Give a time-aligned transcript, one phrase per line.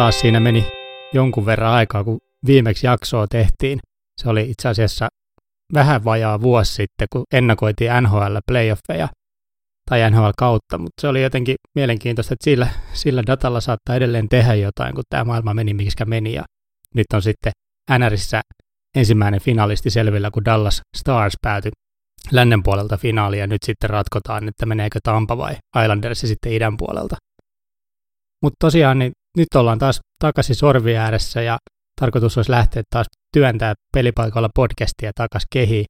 [0.00, 0.66] taas siinä meni
[1.12, 3.78] jonkun verran aikaa, kun viimeksi jaksoa tehtiin.
[4.20, 5.08] Se oli itse asiassa
[5.74, 9.08] vähän vajaa vuosi sitten, kun ennakoitiin NHL playoffeja
[9.90, 14.54] tai NHL kautta, mutta se oli jotenkin mielenkiintoista, että sillä, sillä datalla saattaa edelleen tehdä
[14.54, 16.32] jotain, kun tämä maailma meni, miksi meni.
[16.32, 16.44] Ja
[16.94, 17.52] nyt on sitten
[17.98, 18.40] NRissä
[18.96, 21.70] ensimmäinen finalisti selvillä, kun Dallas Stars päätyi
[22.32, 27.16] lännen puolelta finaaliin ja nyt sitten ratkotaan, että meneekö Tampa vai Islanders sitten idän puolelta.
[28.42, 31.58] Mutta tosiaan niin nyt ollaan taas takaisin sorvi ääressä ja
[32.00, 35.84] tarkoitus olisi lähteä taas työntää pelipaikalla podcastia takaisin kehiin.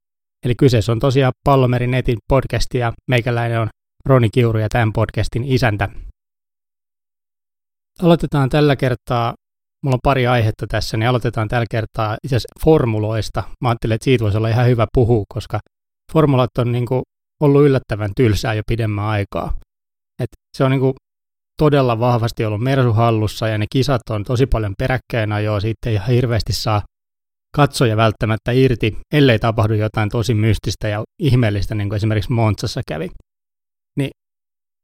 [0.45, 3.67] Eli kyseessä on tosiaan Pallomerin netin podcasti ja meikäläinen on
[4.05, 5.89] Roni Kiuru ja tämän podcastin isäntä.
[8.01, 9.33] Aloitetaan tällä kertaa,
[9.83, 13.43] mulla on pari aihetta tässä, niin aloitetaan tällä kertaa itse asiassa formuloista.
[13.61, 15.59] Mä ajattelin, että siitä voisi olla ihan hyvä puhua, koska
[16.13, 17.01] formulat on niin kuin
[17.41, 19.53] ollut yllättävän tylsää jo pidemmän aikaa.
[20.19, 20.93] Et se on niin kuin
[21.61, 25.93] todella vahvasti ollut Mersu hallussa ja ne kisat on tosi paljon peräkkäin ajoa, siitä ei
[25.95, 26.81] ihan hirveästi saa
[27.55, 33.09] katsoja välttämättä irti, ellei tapahdu jotain tosi mystistä ja ihmeellistä, niin kuin esimerkiksi Montsassa kävi.
[33.97, 34.09] Niin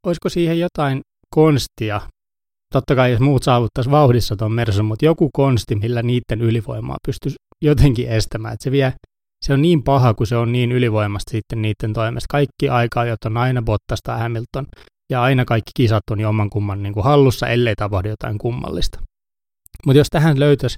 [0.07, 1.01] olisiko siihen jotain
[1.35, 2.01] konstia?
[2.73, 7.35] Totta kai jos muut saavuttaisi vauhdissa tuon Mersun, mutta joku konsti, millä niiden ylivoimaa pystyisi
[7.61, 8.53] jotenkin estämään.
[8.53, 8.93] Että se, vie,
[9.45, 12.27] se on niin paha, kun se on niin ylivoimasta sitten niiden toimesta.
[12.29, 14.65] Kaikki aikaa, jotta on aina Bottasta Hamilton
[15.11, 18.99] ja aina kaikki kisat on oman kumman niin kuin hallussa, ellei tapahdu jotain kummallista.
[19.85, 20.77] Mutta jos tähän löytäisi,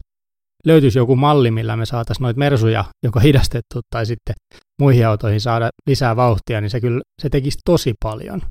[0.65, 4.35] löytyisi joku malli, millä me saataisiin noita mersuja joko hidastettu tai sitten
[4.81, 8.41] muihin autoihin saada lisää vauhtia, niin se kyllä se tekisi tosi paljon.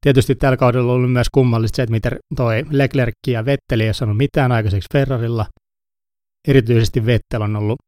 [0.00, 3.88] Tietysti tällä kaudella on ollut myös kummallista se, että miten toi Leclerc ja Vetteli ei
[3.88, 5.46] ole saanut mitään aikaiseksi Ferrarilla.
[6.48, 7.78] Erityisesti Vettel on ollut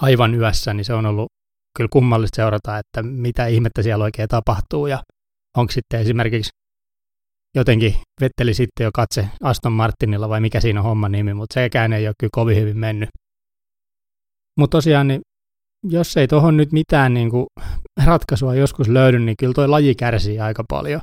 [0.00, 1.28] aivan yössä, niin se on ollut
[1.76, 5.02] kyllä kummallista seurata, että mitä ihmettä siellä oikein tapahtuu ja
[5.56, 6.50] onko sitten esimerkiksi
[7.54, 11.92] jotenkin vetteli sitten jo katse Aston Martinilla vai mikä siinä on homman nimi, mutta sekään
[11.92, 13.08] ei ole kyllä kovin hyvin mennyt.
[14.58, 15.20] Mutta tosiaan, niin
[15.84, 17.46] jos ei tuohon nyt mitään niin kuin
[18.04, 21.00] ratkaisua joskus löydy, niin kyllä toi laji kärsii aika paljon.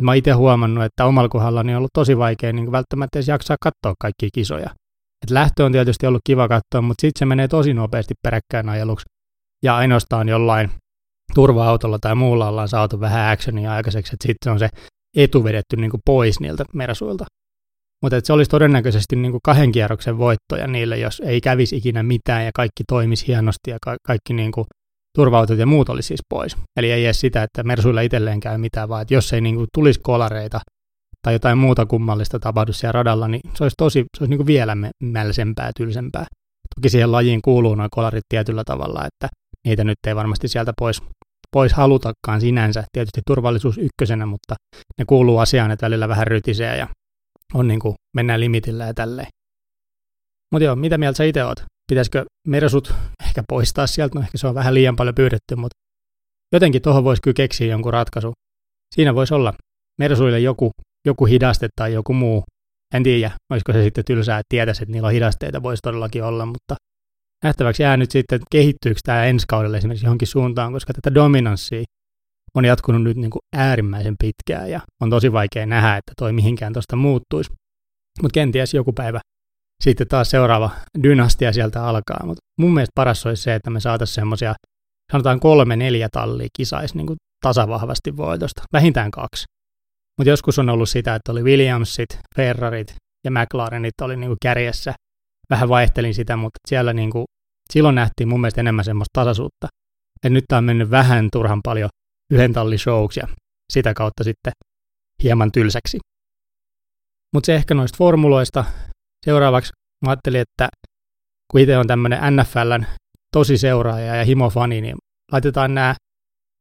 [0.00, 3.56] Et mä itse huomannut, että omalla kohdalla on ollut tosi vaikea niin välttämättä edes jaksaa
[3.60, 4.70] katsoa kaikkia kisoja.
[5.22, 9.04] Et lähtö on tietysti ollut kiva katsoa, mutta sitten se menee tosi nopeasti peräkkäin ajeluksi.
[9.64, 10.70] Ja ainoastaan jollain
[11.36, 14.68] turva-autolla tai muulla ollaan saatu vähän actionia aikaiseksi, että sitten on se
[15.16, 17.24] etu vedetty niin kuin pois niiltä mersuilta.
[18.02, 22.44] Mutta se olisi todennäköisesti niin kuin kahden kierroksen voittoja niille, jos ei kävisi ikinä mitään
[22.44, 24.66] ja kaikki toimisi hienosti ja ka- kaikki niin kuin
[25.16, 26.56] turva-autot ja muut olisi siis pois.
[26.76, 29.66] Eli ei edes sitä, että mersuilla itselleen käy mitään, vaan että jos ei niin kuin
[29.74, 30.60] tulisi kolareita
[31.22, 34.46] tai jotain muuta kummallista tapahdu siellä radalla, niin se olisi tosi, se olisi niin kuin
[34.46, 36.26] vielä mälsempää, tylsempää.
[36.76, 39.28] Toki siihen lajiin kuuluu nuo kolarit tietyllä tavalla, että
[39.66, 41.02] niitä nyt ei varmasti sieltä pois
[41.56, 42.84] pois halutakaan sinänsä.
[42.92, 44.54] Tietysti turvallisuus ykkösenä, mutta
[44.98, 46.88] ne kuuluu asiaan, että välillä vähän rytisee ja
[47.54, 49.28] on niin kuin, mennään limitillä ja tälleen.
[50.52, 51.64] Mutta joo, mitä mieltä sä itse oot?
[51.90, 52.94] Pitäisikö mersut
[53.26, 54.18] ehkä poistaa sieltä?
[54.18, 55.76] No ehkä se on vähän liian paljon pyydetty, mutta
[56.52, 58.32] jotenkin tuohon voisi kyllä keksiä jonkun ratkaisu.
[58.94, 59.54] Siinä voisi olla
[59.98, 60.70] mersuille joku,
[61.06, 62.44] joku hidaste tai joku muu.
[62.94, 66.46] En tiedä, olisiko se sitten tylsää, että tietäisi, että niillä on hidasteita, voisi todellakin olla,
[66.46, 66.74] mutta
[67.44, 71.84] nähtäväksi jää nyt sitten, että kehittyykö tämä ensi kaudella esimerkiksi johonkin suuntaan, koska tätä dominanssia
[72.54, 76.72] on jatkunut nyt niin kuin äärimmäisen pitkään ja on tosi vaikea nähdä, että toi mihinkään
[76.72, 77.50] tuosta muuttuisi.
[78.22, 79.20] Mutta kenties joku päivä
[79.84, 80.70] sitten taas seuraava
[81.02, 82.26] dynastia sieltä alkaa.
[82.26, 84.54] Mutta mun mielestä paras olisi se, että me saataisiin semmoisia,
[85.12, 89.44] sanotaan kolme, neljä tallia kisaisi niin kuin tasavahvasti voitosta, vähintään kaksi.
[90.18, 94.94] Mutta joskus on ollut sitä, että oli Williamsit, Ferrarit ja McLarenit oli niin kuin kärjessä
[95.50, 97.24] vähän vaihtelin sitä, mutta siellä niin kuin,
[97.72, 99.68] silloin nähtiin mun mielestä enemmän semmoista tasaisuutta.
[100.24, 101.88] Ja nyt tämä on mennyt vähän turhan paljon
[102.32, 102.78] yhden tallin
[103.16, 103.28] ja
[103.72, 104.52] sitä kautta sitten
[105.22, 105.98] hieman tylsäksi.
[107.34, 108.64] Mutta se ehkä noista formuloista.
[109.24, 109.72] Seuraavaksi
[110.04, 110.68] mä ajattelin, että
[111.52, 112.84] kun itse on tämmöinen NFLn
[113.32, 114.96] tosi seuraaja ja himofani, niin
[115.32, 115.94] laitetaan nämä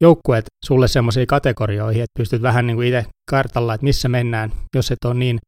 [0.02, 4.92] joukkueet sulle semmoisiin kategorioihin, että pystyt vähän niin kuin itse kartalla, että missä mennään, jos
[4.92, 5.40] et ole niin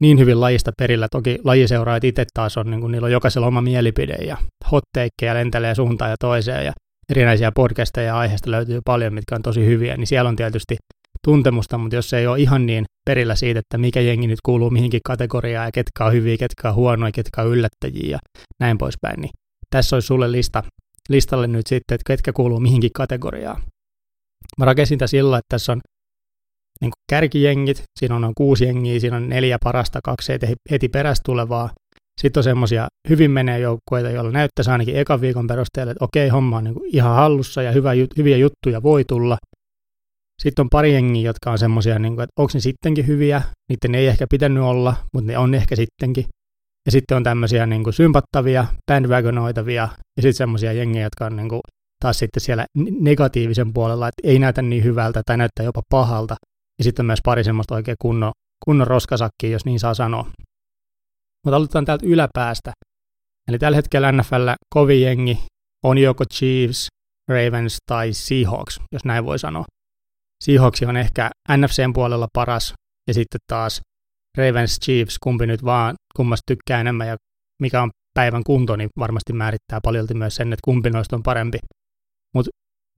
[0.00, 1.08] niin hyvin lajista perillä.
[1.10, 4.36] Toki lajiseuraajat itse taas on, niin kuin, niillä on jokaisella oma mielipide ja
[4.72, 6.72] hotteikkeja lentelee suuntaan ja toiseen ja
[7.10, 10.76] erinäisiä podcasteja ja aiheesta löytyy paljon, mitkä on tosi hyviä, niin siellä on tietysti
[11.24, 15.00] tuntemusta, mutta jos ei ole ihan niin perillä siitä, että mikä jengi nyt kuuluu mihinkin
[15.04, 18.18] kategoriaan ja ketkä on hyviä, ketkä on huonoja, ketkä on yllättäjiä ja
[18.60, 19.30] näin poispäin, niin
[19.70, 20.62] tässä olisi sulle lista,
[21.08, 23.62] listalle nyt sitten, että ketkä kuuluu mihinkin kategoriaan.
[24.58, 25.80] Mä rakensin tätä sillä, että tässä on
[26.80, 30.32] niin kuin kärkijengit, siinä on noin kuusi jengiä, siinä on neljä parasta, kaksi
[30.70, 31.70] heti perästä tulevaa.
[32.20, 36.56] Sitten on semmoisia hyvin menee joukkueita, joilla näyttäisi ainakin ekan viikon perusteella, että okei, homma
[36.56, 39.38] on niin kuin ihan hallussa ja hyvä, hyviä juttuja voi tulla.
[40.42, 44.06] Sitten on pari jengiä, jotka on semmoisia, niin että onko ne sittenkin hyviä, niiden ei
[44.06, 46.24] ehkä pitänyt olla, mutta ne on ehkä sittenkin.
[46.86, 51.48] Ja sitten on tämmöisiä niin kuin sympattavia, bandwagonoitavia, ja sitten semmoisia jengiä, jotka on niin
[51.48, 51.60] kuin,
[52.02, 52.64] taas sitten siellä
[53.00, 56.36] negatiivisen puolella, että ei näytä niin hyvältä tai näyttää jopa pahalta.
[56.80, 58.32] Ja sitten myös pari semmoista oikein kunnon,
[58.64, 60.30] kunnon roskasakkia, jos niin saa sanoa.
[61.44, 62.72] Mutta aloitetaan täältä yläpäästä.
[63.48, 65.38] Eli tällä hetkellä NFL kovin jengi
[65.84, 66.88] on joko Chiefs,
[67.28, 69.64] Ravens tai Seahawks, jos näin voi sanoa.
[70.44, 72.74] Seahawks on ehkä NFCn puolella paras,
[73.08, 73.80] ja sitten taas
[74.38, 77.16] Ravens Chiefs, kumpi nyt vaan, kummasta tykkää enemmän ja
[77.60, 81.58] mikä on päivän kunto, niin varmasti määrittää paljolti myös sen, että kumpi noista on parempi.
[82.34, 82.50] Mutta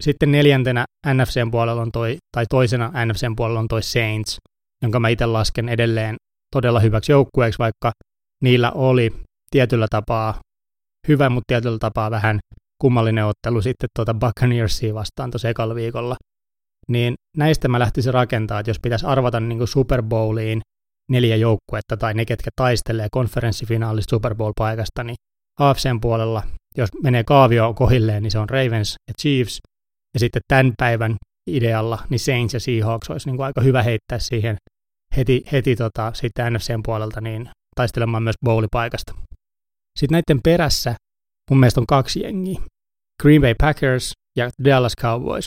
[0.02, 4.36] sitten neljäntenä NFCn puolella on toi, tai toisena NFCn puolella on toi Saints,
[4.82, 6.16] jonka mä itse lasken edelleen
[6.54, 7.92] todella hyväksi joukkueeksi, vaikka
[8.42, 9.12] niillä oli
[9.50, 10.34] tietyllä tapaa
[11.08, 12.38] hyvä, mutta tietyllä tapaa vähän
[12.82, 16.16] kummallinen ottelu sitten tuota Buccaneersia vastaan tuossa ekalla viikolla.
[16.88, 20.60] Niin näistä mä lähtisin rakentaa, että jos pitäisi arvata niin kuin Super Bowliin
[21.10, 25.16] neljä joukkuetta tai ne, ketkä taistelee konferenssifinaalista Super Bowl-paikasta, niin
[25.60, 26.42] AFCn puolella,
[26.76, 29.58] jos menee kaavio kohilleen, niin se on Ravens ja Chiefs,
[30.14, 31.16] ja sitten tämän päivän
[31.50, 34.56] idealla, niin Saints ja Seahawks olisi niin kuin aika hyvä heittää siihen
[35.16, 39.14] heti, heti tota, sitten NFCn puolelta niin taistelemaan myös bowlipaikasta.
[39.98, 40.94] Sitten näiden perässä
[41.50, 42.60] mun mielestä on kaksi jengiä.
[43.22, 45.46] Green Bay Packers ja Dallas Cowboys.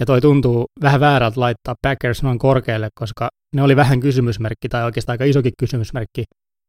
[0.00, 4.84] Ja toi tuntuu vähän väärältä laittaa Packers noin korkealle, koska ne oli vähän kysymysmerkki, tai
[4.84, 6.24] oikeastaan aika isokin kysymysmerkki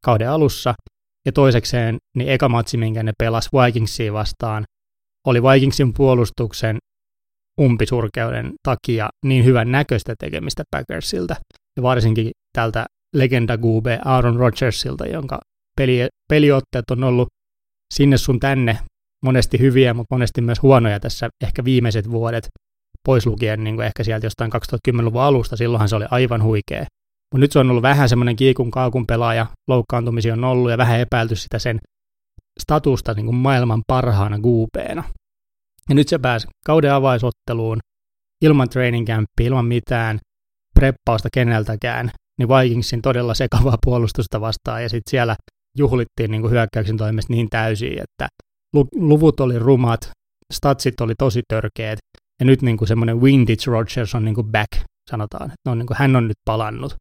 [0.06, 0.74] kauden alussa.
[1.26, 4.64] Ja toisekseen, niin eka matsi, minkä ne pelas Vikingsia vastaan,
[5.28, 6.78] oli Vikingsin puolustuksen
[7.62, 11.36] umpisurkeuden takia niin hyvän näköistä tekemistä Packersilta,
[11.78, 12.86] ja varsinkin tältä
[13.16, 15.40] legenda QB Aaron Rodgersilta, jonka
[15.78, 17.28] peli, peliotteet on ollut
[17.94, 18.80] sinne sun tänne
[19.26, 22.48] monesti hyviä, mutta monesti myös huonoja tässä ehkä viimeiset vuodet,
[23.06, 26.86] pois lukien niin kuin ehkä sieltä jostain 2010-luvun alusta, silloinhan se oli aivan huikea.
[27.34, 31.00] Mutta nyt se on ollut vähän semmoinen kiikun kaakun pelaaja, loukkaantumisia on ollut ja vähän
[31.00, 31.80] epäilty sitä sen
[32.60, 35.04] statusta niin kuin maailman parhaana guupeena.
[35.90, 37.80] Ja nyt se pääsi kauden avaisotteluun
[38.42, 40.20] ilman training campia, ilman mitään
[40.80, 44.84] preppausta keneltäkään, niin Vikingsin todella sekavaa puolustusta vastaan.
[44.84, 45.36] Ja sitten siellä
[45.78, 48.28] juhlittiin niin hyökkäyksen toimesta niin täysin, että
[48.96, 50.12] luvut oli rumat,
[50.54, 52.00] statsit oli tosi törkeät
[52.40, 54.72] ja nyt niin semmoinen vintage Rogers on niin back,
[55.10, 56.96] sanotaan, että on niin kuin, hän on nyt palannut.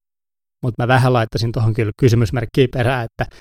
[0.62, 3.36] Mutta mä vähän laittaisin tuohon kyllä kysymysmerkkiä perään, että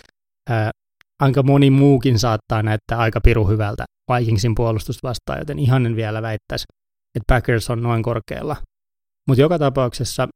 [0.49, 0.71] ää,
[1.19, 3.85] aika moni muukin saattaa näyttää aika piru hyvältä
[4.19, 6.65] Vikingsin puolustusta vastaan, joten ihan en vielä väittäisi,
[7.15, 8.57] että Packers on noin korkealla.
[9.27, 10.27] Mutta joka tapauksessa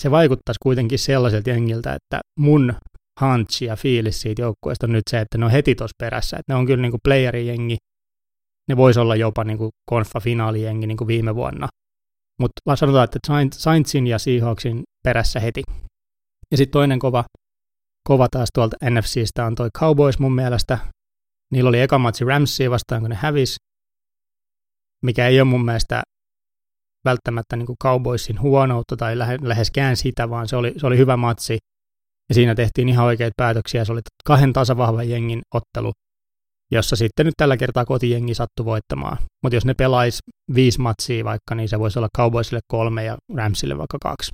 [0.00, 2.74] se vaikuttaisi kuitenkin sellaiselta jengiltä, että mun
[3.20, 6.52] hunch ja fiilis siitä joukkueesta on nyt se, että ne on heti tuossa perässä, että
[6.52, 7.76] ne on kyllä niin kuin playerijengi,
[8.68, 11.68] ne voisi olla jopa niin kuin konfa-finaalijengi niin kuin viime vuonna.
[12.40, 13.18] Mutta sanotaan, että
[13.52, 15.62] Saintsin ja Seahawksin perässä heti.
[16.50, 17.24] Ja sitten toinen kova,
[18.08, 20.78] kova taas tuolta NFCstä on toi Cowboys mun mielestä.
[21.52, 23.56] Niillä oli eka matsi Ramsia vastaan, kun ne hävis,
[25.02, 26.02] mikä ei ole mun mielestä
[27.04, 31.16] välttämättä niin kuin Cowboysin huonoutta tai lähe, läheskään sitä, vaan se oli, se oli hyvä
[31.16, 31.58] matsi.
[32.28, 33.84] Ja siinä tehtiin ihan oikeita päätöksiä.
[33.84, 35.92] Se oli kahden tasavahvan jengin ottelu,
[36.72, 39.18] jossa sitten nyt tällä kertaa kotijengi sattui voittamaan.
[39.42, 40.18] Mutta jos ne pelais
[40.54, 44.32] viisi matsia vaikka, niin se voisi olla Cowboysille kolme ja Ramsille vaikka kaksi.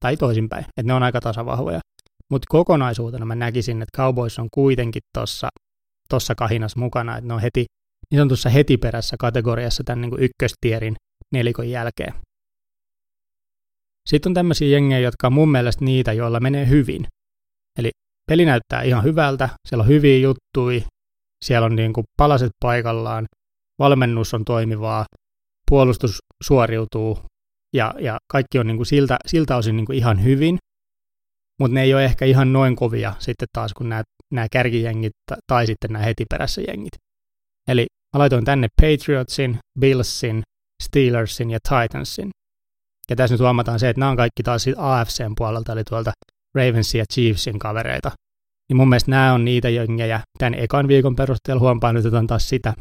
[0.00, 1.80] Tai toisinpäin, että ne on aika tasavahvoja.
[2.30, 5.48] Mutta kokonaisuutena mä näkisin, että Cowboys on kuitenkin tuossa
[6.08, 7.64] tossa kahinas mukana, että ne on heti,
[8.10, 10.96] niin sanotussa heti perässä kategoriassa tämän niin kuin ykköstierin
[11.32, 12.14] nelikon jälkeen.
[14.08, 17.06] Sitten on tämmöisiä jengejä, jotka on mun mielestä niitä, joilla menee hyvin.
[17.78, 17.90] Eli
[18.30, 20.80] peli näyttää ihan hyvältä, siellä on hyviä juttuja,
[21.44, 23.26] siellä on niin kuin palaset paikallaan,
[23.78, 25.04] valmennus on toimivaa,
[25.70, 27.18] puolustus suoriutuu
[27.74, 30.58] ja, ja kaikki on niin kuin siltä, siltä osin niin kuin ihan hyvin,
[31.60, 34.02] mutta ne ei ole ehkä ihan noin kovia sitten taas kuin nämä,
[34.32, 35.12] nämä kärkijengit
[35.46, 36.92] tai sitten nämä heti perässä jengit.
[37.68, 40.42] Eli mä laitoin tänne Patriotsin, Billsin,
[40.82, 42.30] Steelersin ja Titansin.
[43.10, 46.12] Ja tässä nyt huomataan se, että nämä on kaikki taas AFCn puolelta, eli tuolta
[46.54, 48.10] Ravensin ja Chiefsin kavereita.
[48.68, 52.48] Niin mun mielestä nämä on niitä jengejä tämän ekan viikon perusteella, huompaan nyt otan taas
[52.48, 52.74] sitä,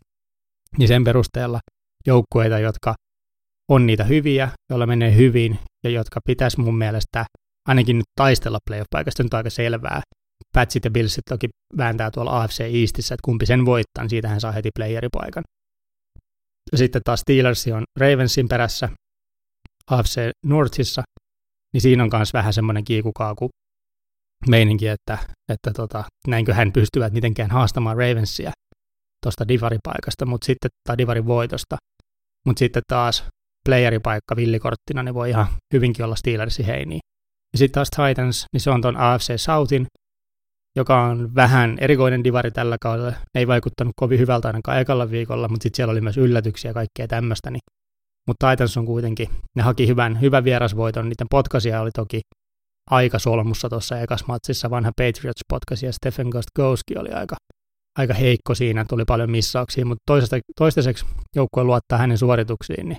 [0.78, 1.60] niin sen perusteella
[2.08, 2.96] joukkueita, jotka
[3.70, 7.26] on niitä hyviä, joilla menee hyvin ja jotka pitäisi mun mielestä
[7.68, 10.02] ainakin nyt taistella playoff-paikasta, nyt aika selvää.
[10.54, 14.42] Patsit ja Billsit toki vääntää tuolla AFC Eastissä, että kumpi sen voittaa, niin siitä hän
[14.42, 15.44] saa heti playeripaikan.
[16.76, 18.90] Sitten taas Steelers on Ravensin perässä
[19.92, 21.02] AFC Northissa,
[21.74, 23.50] niin siinä on myös vähän semmoinen kiikukaaku
[24.48, 25.18] meininki, että,
[25.52, 28.52] että tota, näinkö hän pystyvät mitenkään haastamaan Ravensia
[29.24, 31.78] tuosta divaripaikasta, mutta sitten, tai divarin voitosta.
[32.46, 33.26] Mutta sitten taas
[33.66, 37.00] playeripaikka villikorttina, niin voi ihan hyvinkin olla Steelersin heiniä.
[37.54, 39.86] Ja sitten taas Titans, niin se on tuon AFC Southin,
[40.76, 43.10] joka on vähän erikoinen divari tällä kaudella.
[43.10, 46.74] Ne ei vaikuttanut kovin hyvältä ainakaan ekalla viikolla, mutta sitten siellä oli myös yllätyksiä ja
[46.74, 47.52] kaikkea tämmöistä.
[47.52, 47.62] Niin.
[48.28, 52.22] Mutta Titans on kuitenkin, ne haki hyvän, hyvän vierasvoiton, niiden potkasia oli toki
[52.92, 57.36] aika solmussa tuossa ekas matsissa, vanha Patriots potkasi ja Stephen Gostkowski oli aika,
[57.98, 60.14] aika heikko siinä, tuli paljon missauksia, mutta
[60.58, 62.98] toistaiseksi joukkue luottaa hänen suorituksiin, niin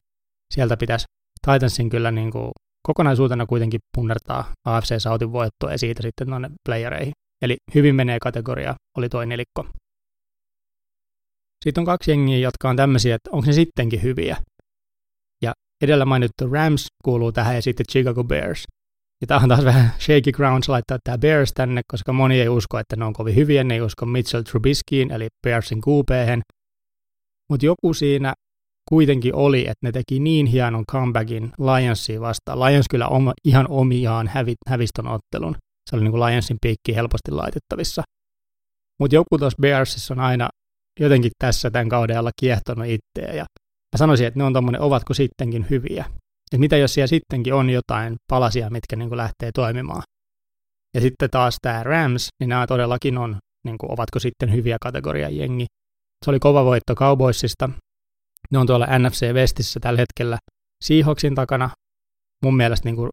[0.54, 1.06] sieltä pitäisi
[1.46, 2.50] Titansin kyllä niin kuin
[2.86, 7.12] kokonaisuutena kuitenkin punnertaa AFC Southin voittoa ja siitä sitten tuonne playereihin.
[7.44, 9.66] Eli hyvin menee kategoria, oli toi nelikko.
[11.64, 14.36] Sitten on kaksi jengiä, jotka on tämmöisiä, että onko ne sittenkin hyviä.
[15.42, 18.64] Ja edellä mainittu Rams kuuluu tähän ja sitten Chicago Bears.
[19.20, 22.78] Ja tämä on taas vähän shaky grounds laittaa tämä Bears tänne, koska moni ei usko,
[22.78, 26.10] että ne on kovin hyviä, ne ei usko Mitchell Trubiskyin, eli Bearsin qp
[27.50, 28.32] Mutta joku siinä
[28.88, 32.60] kuitenkin oli, että ne teki niin hienon comebackin Lionsiin vastaan.
[32.60, 35.56] Lions kyllä oma, ihan omiaan hävi, hävistön ottelun.
[35.90, 38.02] Se oli niin kuin Lionsin piikki helposti laitettavissa.
[39.00, 40.48] Mutta joku tuossa Bearsissa on aina
[41.00, 43.34] jotenkin tässä tämän kauden alla kiehtonut itseä.
[43.34, 43.44] Ja
[43.94, 46.04] mä sanoisin, että ne on tommonen, ovatko sittenkin hyviä.
[46.52, 50.02] Et mitä jos siellä sittenkin on jotain palasia, mitkä niin kuin lähtee toimimaan.
[50.94, 55.28] Ja sitten taas tämä Rams, niin nämä todellakin on, niin kuin, ovatko sitten hyviä kategoria
[55.28, 55.66] jengi.
[56.24, 57.70] Se oli kova voitto Cowboysista,
[58.50, 60.38] ne on tuolla NFC Westissä tällä hetkellä
[60.84, 61.70] Seahawksin takana
[62.42, 63.10] mun mielestä niin kuin.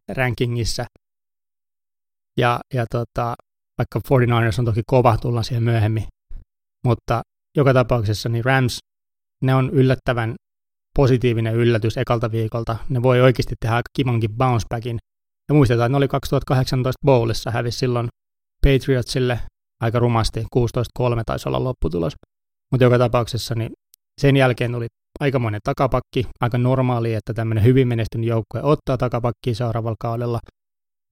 [2.38, 3.34] Ja, ja tota,
[3.78, 6.04] vaikka 49ers on toki kova, tullaan siihen myöhemmin.
[6.86, 7.22] Mutta
[7.56, 8.78] joka tapauksessa niin Rams,
[9.42, 10.34] ne on yllättävän
[10.96, 12.76] positiivinen yllätys ekalta viikolta.
[12.88, 14.98] Ne voi oikeasti tehdä aika kimankin bounce backin.
[15.48, 18.08] Ja muistetaan, että ne oli 2018 Bowlissa, hävisi silloin
[18.66, 19.40] Patriotsille
[19.80, 20.44] aika rumasti, 16-3
[21.26, 22.12] taisi olla lopputulos.
[22.70, 23.72] Mutta joka tapauksessa niin
[24.20, 24.86] sen jälkeen tuli
[25.20, 30.38] aikamoinen takapakki, aika normaali, että tämmöinen hyvin menestynyt joukkue ottaa takapakkiin seuraavalla kaudella,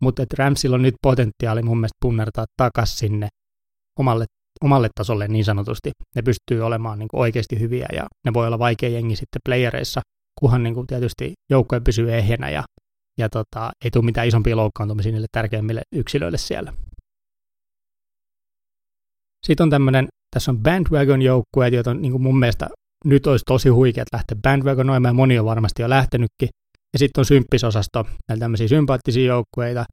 [0.00, 3.28] mutta että Ramsilla on nyt potentiaali mun mielestä punnertaa takaisin sinne
[3.98, 4.24] omalle,
[4.64, 5.90] omalle tasolle niin sanotusti.
[6.16, 10.00] Ne pystyy olemaan niin kuin oikeasti hyviä ja ne voi olla vaikea jengi sitten playereissa,
[10.40, 12.64] kunhan niin kuin tietysti joukkue pysyy ehjänä ja,
[13.18, 16.72] ja tota, ei tule mitään isompia loukkaantumisia niille tärkeimmille yksilöille siellä.
[19.46, 22.68] Sitten on tämmöinen, tässä on bandwagon joukkueet, joita on niin kuin mun mielestä
[23.04, 26.48] nyt olisi tosi huikeat lähteä bandwagonoimaan, moni on varmasti jo lähtenytkin.
[26.92, 29.84] Ja sitten on symppisosasto, näitä tämmöisiä sympaattisia joukkueita,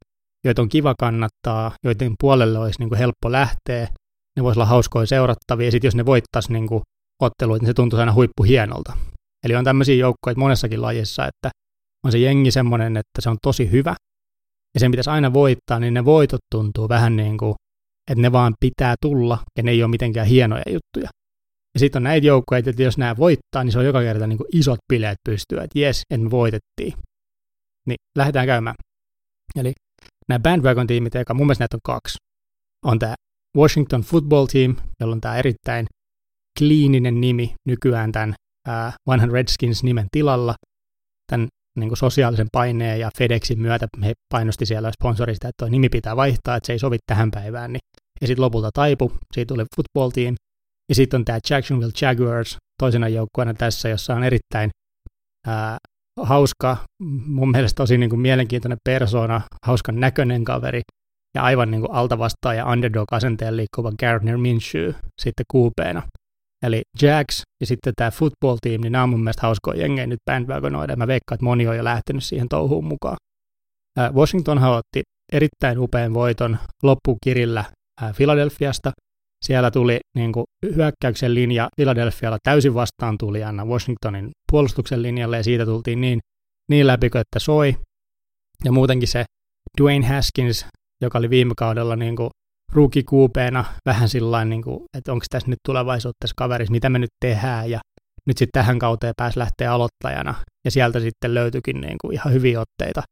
[0.44, 3.88] joita on kiva kannattaa, joiden puolelle olisi niin kuin helppo lähteä,
[4.36, 6.82] ne voisi olla hauskoja seurattavia, ja sitten jos ne voittaisi niin kuin
[7.22, 8.92] otteluita, niin se tuntuisi aina huippuhienolta.
[9.44, 11.50] Eli on tämmöisiä joukkoja monessakin lajissa, että
[12.04, 13.94] on se jengi semmoinen, että se on tosi hyvä,
[14.74, 17.54] ja sen pitäisi aina voittaa, niin ne voitot tuntuu vähän niin kuin,
[18.10, 21.08] että ne vaan pitää tulla, ja ne ei ole mitenkään hienoja juttuja.
[21.78, 24.36] Ja sitten on näitä joukkueita, että jos nämä voittaa, niin se on joka kerta niin
[24.36, 26.92] kuin isot bileet pystyä, että jes, me voitettiin.
[27.86, 28.74] Niin lähdetään käymään.
[29.56, 29.72] Eli
[30.28, 32.18] nämä bandwagon-tiimit, eikä mun mielestä näitä on kaksi.
[32.84, 33.14] On tämä
[33.56, 35.86] Washington Football Team, jolla on tämä erittäin
[36.58, 38.34] kliininen nimi nykyään tämän
[39.06, 40.54] vanhan Redskins-nimen tilalla.
[41.32, 45.88] Tämän niin kuin sosiaalisen paineen ja FedExin myötä he painosti siellä sponsorista, että tuo nimi
[45.88, 47.72] pitää vaihtaa, että se ei sovi tähän päivään.
[47.72, 47.80] Niin.
[48.20, 50.34] Ja sitten lopulta taipu, siitä tuli football team,
[50.88, 54.70] ja sitten on tämä Jacksonville Jaguars toisena joukkueena tässä, jossa on erittäin
[55.46, 55.78] ää,
[56.20, 56.76] hauska,
[57.26, 60.80] mun mielestä tosi niin kuin mielenkiintoinen persona, hauskan näköinen kaveri
[61.34, 64.90] ja aivan niin kuin altavastaan ja underdog-asenteen liikkuva Gardner Minshew
[65.22, 66.02] sitten kuupeena.
[66.66, 70.18] Eli Jags ja sitten tämä football team, niin nämä on mun mielestä hauskoja jengejä nyt
[70.30, 70.96] bandwagonoida.
[70.96, 73.16] Mä veikkaan, että moni on jo lähtenyt siihen touhuun mukaan.
[74.12, 75.02] Washington otti
[75.32, 77.64] erittäin upean voiton loppukirillä
[78.16, 78.92] Philadelphiasta–
[79.44, 80.44] siellä tuli niin kuin,
[80.76, 86.20] hyökkäyksen linja Philadelphialla täysin vastaan tuli Anna Washingtonin puolustuksen linjalle ja siitä tultiin niin,
[86.70, 87.76] niin läpi, että soi.
[88.64, 89.24] Ja muutenkin se
[89.80, 90.66] Dwayne Haskins,
[91.02, 92.30] joka oli viime kaudella niin kuin
[92.72, 97.10] ruukikuupeena vähän sillä niin kuin, että onko tässä nyt tulevaisuutta tässä kaverissa, mitä me nyt
[97.20, 97.70] tehdään?
[97.70, 97.80] Ja
[98.26, 100.34] nyt sitten tähän kauteen pääsi lähteä aloittajana.
[100.64, 103.02] Ja sieltä sitten löytyikin niin kuin ihan hyviä otteita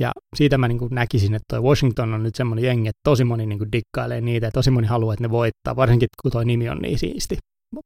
[0.00, 3.24] ja siitä mä niin kuin näkisin, että toi Washington on nyt semmoinen jengi, että tosi
[3.24, 6.44] moni niin kuin dikkailee niitä ja tosi moni haluaa, että ne voittaa, varsinkin kun toi
[6.44, 7.36] nimi on niin siisti.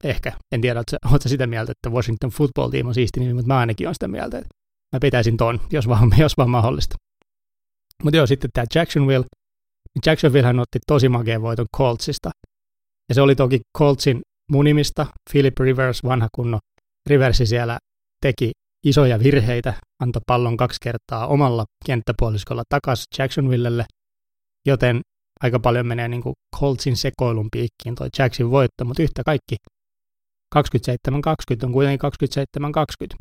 [0.04, 3.58] Ehkä, en tiedä, oletko sitä mieltä, että Washington Football Team on siisti nimi, mutta mä
[3.58, 4.48] ainakin olen sitä mieltä, että
[4.92, 6.96] mä pitäisin ton, jos vaan, jos vaan mahdollista.
[8.02, 9.25] Mutta joo, sitten tämä Jacksonville.
[10.06, 12.30] Jacksonvillehän otti tosi makeen voiton Coltsista.
[13.08, 14.20] Ja se oli toki Coltsin
[14.50, 15.06] munimista.
[15.30, 16.58] Philip Rivers, vanha kunno
[17.08, 17.78] Riversi siellä
[18.22, 18.52] teki
[18.87, 23.85] isoja virheitä, antoi pallon kaksi kertaa omalla kenttäpuoliskolla takaisin Jacksonvillelle,
[24.66, 25.00] joten
[25.43, 29.57] aika paljon menee niin kuin Coltsin sekoilun piikkiin toi Jacksin voitto, mutta yhtä kaikki
[30.57, 30.59] 27-20
[31.64, 32.11] on kuitenkin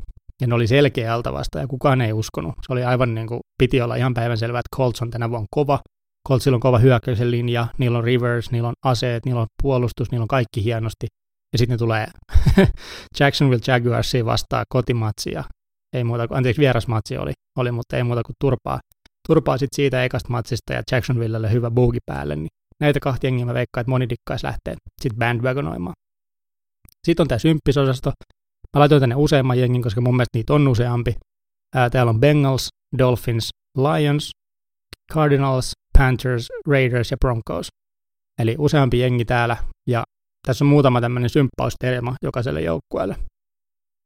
[0.02, 0.06] 27-20.
[0.40, 2.54] ja ne oli selkeä alta vasta, ja kukaan ei uskonut.
[2.66, 5.80] Se oli aivan niin kuin, piti olla ihan päivänselvää, että Colts on tänä vuonna kova.
[6.28, 10.24] Coltsilla on kova hyökkäyksen linja, niillä on rivers, niillä on aseet, niillä on puolustus, niillä
[10.24, 11.06] on kaikki hienosti.
[11.52, 12.06] Ja sitten ne tulee
[13.20, 15.44] Jacksonville Jaguarsiin vastaan kotimatsia.
[15.96, 18.80] Ei muuta kuin, anteeksi, vierasmatsi oli, oli, mutta ei muuta kuin turpaa.
[19.28, 22.36] Turpaa sitten siitä ekasta matsista ja Jacksonvillelle hyvä boogi päälle.
[22.36, 22.48] Niin
[22.80, 25.94] näitä kahta jengiä mä veikkaan, että moni dikkaisi lähteä sitten bandwagonoimaan.
[27.06, 28.12] Sitten on tämä symppisosasto.
[28.76, 31.14] Mä laitoin tänne useamman jengin, koska mun mielestä niitä on useampi.
[31.74, 34.30] Ää, täällä on Bengals, Dolphins, Lions,
[35.12, 37.68] Cardinals, Panthers, Raiders ja Broncos.
[38.38, 39.56] Eli useampi jengi täällä,
[39.88, 40.04] ja
[40.46, 43.16] tässä on muutama tämmöinen symppausteema jokaiselle joukkueelle.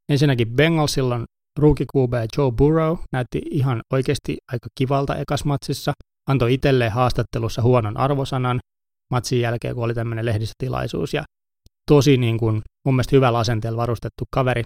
[0.09, 1.25] Ensinnäkin Bengalsilla on
[1.61, 5.93] rookie QB Joe Burrow näytti ihan oikeasti aika kivalta ekasmatsissa,
[6.29, 8.61] antoi itselleen haastattelussa huonon arvosanan
[9.11, 11.25] matsin jälkeen, kun oli tämmöinen lehdistötilaisuus, ja
[11.87, 14.63] tosi niin kuin, mun mielestä hyvällä asenteella varustettu kaveri.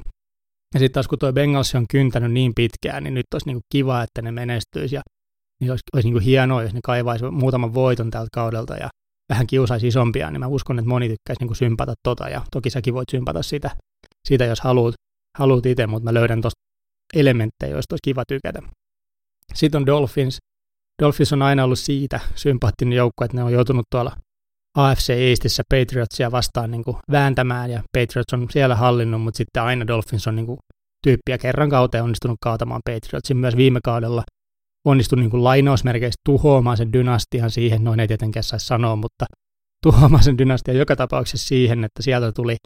[0.75, 3.65] Ja sitten taas kun tuo Bengals on kyntänyt niin pitkään, niin nyt olisi niin kuin
[3.73, 5.03] kiva, että ne menestyisi ja
[5.61, 8.89] niin olisi, olisi niin kuin hienoa, jos ne kaivaisi muutaman voiton tältä kaudelta ja
[9.29, 12.71] vähän kiusaisi isompia, niin mä uskon, että moni tykkäisi niin kuin sympata tota ja toki
[12.71, 13.71] säkin voit sympata sitä,
[14.29, 14.95] siitä, jos haluat,
[15.39, 16.64] haluat itse, mutta mä löydän tuosta
[17.15, 18.63] elementtejä, joista olisi kiva tykätä.
[19.55, 20.39] Sitten on Dolphins.
[21.03, 24.17] Dolphins on aina ollut siitä sympaattinen joukko, että ne on joutunut tuolla
[24.77, 29.87] AFC Eastissä Patriotsia vastaan niin kuin vääntämään, ja Patriots on siellä hallinnut, mutta sitten aina
[29.87, 30.59] Dolphins on niin kuin
[31.03, 34.23] tyyppiä kerran kauteen onnistunut kaatamaan Patriotsin myös viime kaudella.
[34.87, 39.25] Onnistunut niin kuin lainausmerkeistä tuhoamaan sen dynastian siihen, noin ei tietenkään saisi sanoa, mutta
[39.83, 42.57] tuhoamaan sen dynastian joka tapauksessa siihen, että sieltä tuli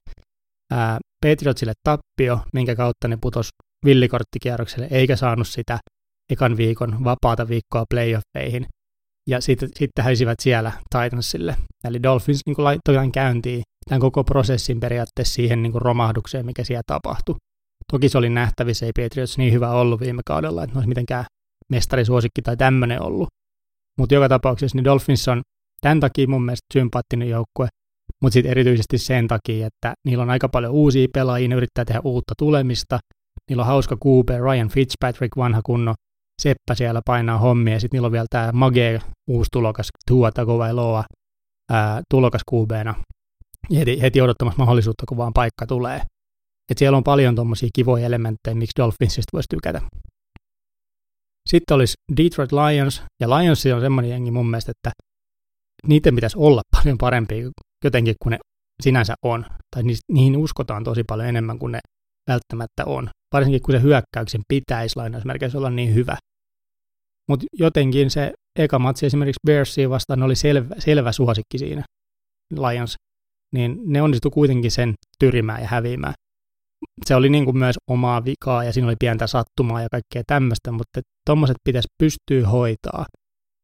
[0.73, 3.49] ää, Patriotsille tappio, minkä kautta ne putos
[3.85, 5.79] villikorttikierrokselle, eikä saanut sitä
[6.33, 8.67] ekan viikon vapaata viikkoa playoffeihin–
[9.29, 11.57] ja sitten sit häisivät siellä Titansille.
[11.85, 16.83] Eli Dolphins niin laittoi tämän käyntiin tämän koko prosessin periaatteessa siihen niin romahdukseen, mikä siellä
[16.87, 17.35] tapahtui.
[17.93, 21.25] Toki se oli nähtävissä, ei Patriots niin hyvä ollut viime kaudella, että ne olisi mitenkään
[21.73, 23.29] mestarisuosikki tai tämmöinen ollut.
[23.99, 25.43] Mutta joka tapauksessa niin Dolphins on
[25.81, 27.69] tämän takia mun mielestä sympaattinen joukkue,
[28.23, 32.01] mutta sitten erityisesti sen takia, että niillä on aika paljon uusia pelaajia, ne yrittää tehdä
[32.05, 32.99] uutta tulemista,
[33.49, 35.95] niillä on hauska QB, Ryan Fitzpatrick, vanha kunno,
[36.43, 41.05] Seppä siellä painaa hommia, ja sitten niillä on vielä tämä Mage, uusi tulokas, Tua Tagovailoa,
[41.71, 42.95] ää, tulokas QBna,
[43.77, 46.03] heti, heti odottamassa mahdollisuutta, kun vaan paikka tulee.
[46.71, 49.81] Et siellä on paljon tuommoisia kivoja elementtejä, miksi Dolphinsista voisi tykätä.
[51.49, 54.91] Sitten olisi Detroit Lions, ja Lions on semmoinen jengi mun mielestä, että
[55.87, 57.45] niiden pitäisi olla paljon parempi
[57.85, 58.39] jotenkin kuin ne
[58.83, 59.45] sinänsä on,
[59.77, 59.83] tai
[60.13, 61.81] niihin uskotaan tosi paljon enemmän kuin ne
[62.31, 66.17] välttämättä on, varsinkin kun se hyökkäyksen pitäisi lainausmerkeissä olla niin hyvä.
[67.29, 71.85] Mutta jotenkin se eka matsi esimerkiksi Bearsia vastaan oli selvä, selvä suosikki siinä,
[72.55, 72.95] Lions,
[73.55, 76.15] niin ne onnistui kuitenkin sen tyrimään ja häviämään.
[77.07, 80.73] Se oli niin kuin myös omaa vikaa ja siinä oli pientä sattumaa ja kaikkea tämmöistä,
[80.73, 83.07] mutta tuommoiset pitäisi pystyä hoitaa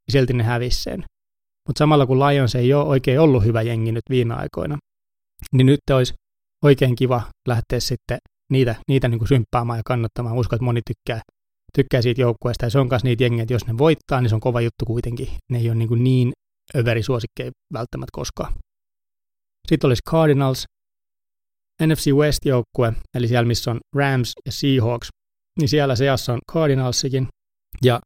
[0.09, 1.05] ja silti ne hävisi sen.
[1.69, 4.79] Mutta samalla kun Lions ei ole oikein ollut hyvä jengi nyt viime aikoina,
[5.53, 6.15] niin nyt olisi
[6.65, 8.19] oikein kiva lähteä sitten
[8.51, 10.37] niitä, niitä niin kuin symppaamaan ja kannattamaan.
[10.37, 11.21] Uskon, että moni tykkää
[11.77, 14.35] tykkää siitä joukkueesta ja se on myös niitä jengiä, että jos ne voittaa, niin se
[14.35, 15.29] on kova juttu kuitenkin.
[15.51, 16.33] Ne ei ole niin, kuin niin
[16.77, 18.53] överisuosikkeja välttämättä koskaan.
[19.69, 20.65] Sitten olisi Cardinals,
[21.83, 25.09] NFC West-joukkue, eli siellä missä on Rams ja Seahawks,
[25.61, 27.29] niin siellä seassa on Cardinalsikin,
[27.85, 28.01] ja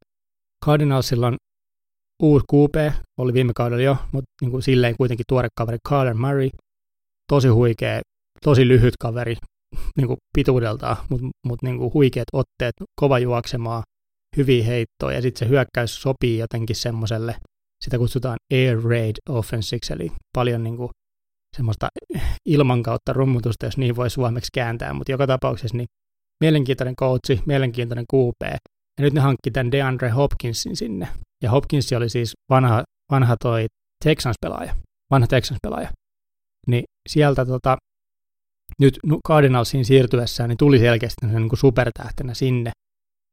[0.64, 1.36] Cardinalsilla on
[2.22, 6.48] uusi QP, oli viime kaudella jo, mutta niin kuin silleen kuitenkin tuore kaveri Carter Murray,
[7.32, 8.00] tosi huikea,
[8.44, 9.36] tosi lyhyt kaveri,
[9.98, 13.82] niin kuin pituudeltaan, mutta mut niin kuin huikeat otteet, kova juoksemaa,
[14.36, 17.36] hyviä heittoja ja sitten se hyökkäys sopii jotenkin semmoiselle,
[17.84, 20.90] sitä kutsutaan air raid offensiksi, eli paljon niin kuin
[21.56, 21.88] semmoista
[22.46, 25.86] ilman kautta rummutusta, jos niin voi suomeksi kääntää, mutta joka tapauksessa niin
[26.40, 28.52] mielenkiintoinen coachi, mielenkiintoinen QP,
[28.98, 31.08] ja nyt ne hankki tämän DeAndre Hopkinsin sinne,
[31.42, 32.82] ja Hopkins oli siis vanha,
[33.12, 33.66] vanha toi
[34.04, 34.74] Texans-pelaaja,
[35.10, 35.90] vanha Texans-pelaaja,
[36.66, 37.76] niin sieltä tota,
[38.80, 42.70] nyt Cardinalsiin siirtyessään niin tuli selkeästi niin kuin supertähtenä sinne.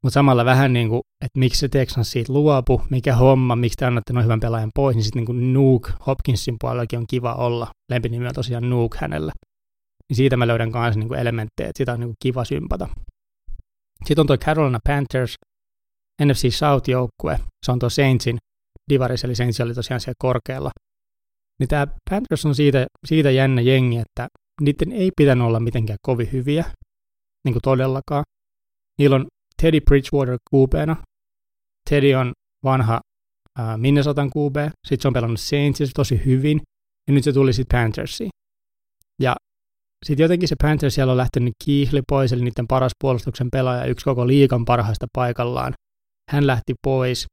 [0.02, 3.84] Mutta samalla vähän niin kuin, että miksi se Texans siitä luopu, mikä homma, miksi te
[3.84, 7.68] annatte noin hyvän pelaajan pois, niin sitten niin Nuke Hopkinsin puolellakin on kiva olla.
[7.90, 9.32] Lempinimi on tosiaan Nuke hänellä.
[10.08, 12.88] Niin siitä mä löydän myös niin elementtejä, että sitä on niin kuin kiva sympata.
[14.04, 15.34] Sitten on tuo Carolina Panthers,
[16.24, 17.38] NFC South-joukkue.
[17.66, 18.36] Se on tuo Saintsin
[18.90, 20.70] divaris, eli Saints oli tosiaan siellä korkealla.
[21.60, 24.28] Niin tämä Panthers on siitä, siitä jännä jengi, että
[24.60, 26.64] niiden ei pitänyt olla mitenkään kovin hyviä,
[27.44, 28.24] niin kuin todellakaan.
[28.98, 29.26] Niillä on
[29.62, 30.96] Teddy Bridgewater QBna.
[31.90, 32.32] Teddy on
[32.64, 33.00] vanha
[33.60, 36.60] äh, Minnesotan QB, sitten se on pelannut Saintsissa tosi hyvin,
[37.06, 38.30] ja nyt se tuli sitten Panthersiin.
[39.22, 39.36] Ja
[40.04, 44.04] sitten jotenkin se Panthers siellä on lähtenyt kiihli pois, eli niiden paras puolustuksen pelaaja, yksi
[44.04, 45.74] koko liikan parhaista paikallaan.
[46.30, 47.26] Hän lähti pois,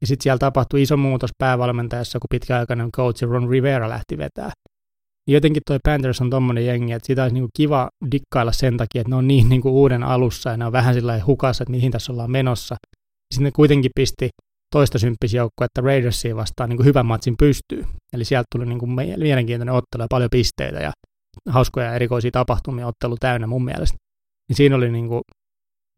[0.00, 4.50] ja sitten siellä tapahtui iso muutos päävalmentajassa, kun pitkäaikainen coach Ron Rivera lähti vetää.
[5.28, 9.10] Jotenkin toi Panthers on tommonen jengi, että sitä olisi niinku kiva dikkailla sen takia, että
[9.10, 12.12] ne on niin niinku uuden alussa ja ne on vähän sillä hukassa, että mihin tässä
[12.12, 12.76] ollaan menossa.
[13.34, 14.28] Sitten ne kuitenkin pisti
[14.70, 17.84] toista symppisjoukkoa, että Raidersia vastaan niin hyvän matsin pystyy.
[18.12, 20.92] Eli sieltä tuli niin kuin mielenkiintoinen ottelu ja paljon pisteitä ja
[21.48, 23.96] hauskoja ja erikoisia tapahtumia ottelu täynnä mun mielestä.
[24.48, 25.22] Niin siinä oli niin kuin,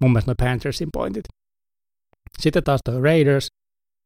[0.01, 1.25] mun mielestä noin Panthersin pointit.
[2.39, 3.49] Sitten taas toi Raiders.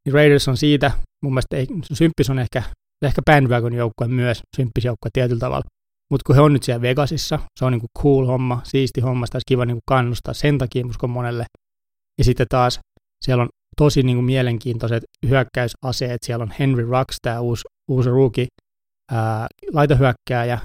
[0.06, 0.90] Niin Raiders on siitä,
[1.22, 2.62] mun mielestä ei, Symppis on ehkä,
[3.06, 5.64] ehkä bandwagon joukkue myös, Symppis joukkue tietyllä tavalla.
[6.10, 9.36] Mutta kun he on nyt siellä Vegasissa, se on niinku cool homma, siisti homma, sitä
[9.36, 11.44] olisi kiva niinku kannustaa sen takia, uskon monelle.
[12.18, 12.80] Ja sitten taas
[13.24, 16.22] siellä on tosi niin kuin mielenkiintoiset hyökkäysaseet.
[16.22, 18.46] Siellä on Henry Rux, tämä uusi, uusi rookie,
[19.10, 20.58] ää, laitohyökkääjä.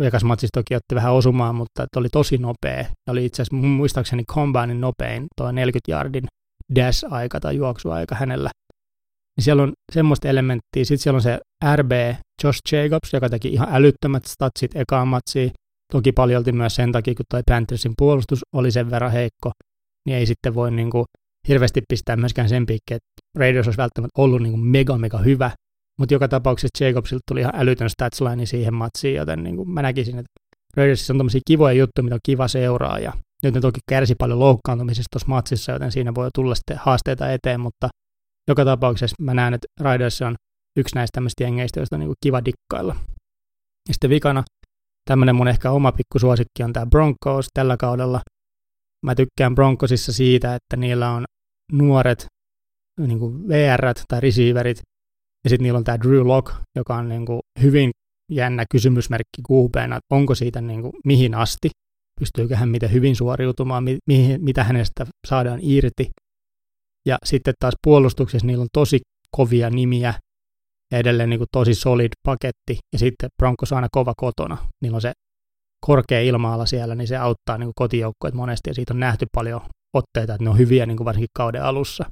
[0.00, 2.78] Vegas matsissa toki otti vähän osumaan, mutta oli tosi nopea.
[2.78, 6.24] Ja oli itse asiassa muistaakseni Combinein nopein, tuo 40 yardin
[6.74, 8.50] dash-aika tai juoksuaika hänellä.
[9.38, 10.84] Ja siellä on semmoista elementtiä.
[10.84, 11.38] Sitten siellä on se
[11.76, 11.92] RB
[12.44, 15.50] Josh Jacobs, joka teki ihan älyttömät statsit ekaan matsiin.
[15.92, 19.50] Toki paljolti myös sen takia, kun toi Panthersin puolustus oli sen verran heikko,
[20.06, 21.04] niin ei sitten voi niin kuin
[21.48, 25.50] hirveästi pistää myöskään sen piikki, että Raiders olisi välttämättä ollut niin kuin mega mega hyvä,
[25.98, 30.18] mutta joka tapauksessa Jacobsilta tuli ihan älytön statsline siihen matsiin, joten niin kuin mä näkisin,
[30.18, 30.32] että
[30.76, 34.38] Raidersissa on tämmöisiä kivoja juttuja, mitä on kiva seuraa, ja nyt ne toki kärsi paljon
[34.38, 37.88] loukkaantumisesta tuossa matsissa, joten siinä voi tulla sitten haasteita eteen, mutta
[38.48, 40.36] joka tapauksessa mä näen, että Raiders on
[40.76, 42.96] yksi näistä tämmöistä jengeistä, joista on niin kiva dikkailla.
[43.88, 44.44] Ja sitten vikana
[45.08, 48.20] tämmöinen mun ehkä oma pikkusuosikki on tämä Broncos tällä kaudella.
[49.06, 51.24] Mä tykkään Broncosissa siitä, että niillä on
[51.72, 52.26] nuoret
[53.06, 54.78] niin kuin VR tai receiverit,
[55.44, 57.90] ja sitten niillä on tämä Drew Lock, joka on niin kuin hyvin
[58.32, 61.70] jännä kysymysmerkki QBnä, että onko siitä niin kuin, mihin asti,
[62.20, 66.10] pystyykö hän miten hyvin suoriutumaan, mi- mihin, mitä hänestä saadaan irti.
[67.08, 68.98] Ja sitten taas puolustuksessa niillä on tosi
[69.36, 70.14] kovia nimiä
[70.92, 72.78] ja edelleen niin kuin tosi solid paketti.
[72.92, 74.58] Ja sitten Broncos on aina kova kotona.
[74.82, 75.12] Niillä on se
[75.86, 79.60] korkea ilmaala siellä, niin se auttaa niin kotijoukkoja monesti ja siitä on nähty paljon
[79.94, 82.04] otteita, että ne on hyviä niin kuin varsinkin kauden alussa.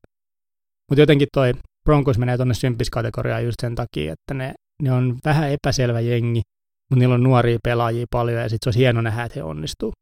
[0.91, 1.53] Mutta jotenkin toi
[1.85, 6.43] Broncos menee tuonne symppiskategoriaan just sen takia, että ne, ne on vähän epäselvä jengi,
[6.91, 9.93] mutta niillä on nuoria pelaajia paljon ja sitten se olisi hieno nähdä, että he onnistuu.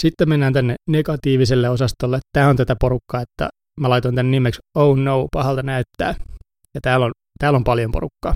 [0.00, 2.18] Sitten mennään tänne negatiiviselle osastolle.
[2.32, 3.48] Tämä on tätä porukkaa, että
[3.80, 6.14] mä laitoin tänne nimeksi Oh no, pahalta näyttää.
[6.74, 8.34] Ja täällä on, täällä on paljon porukkaa.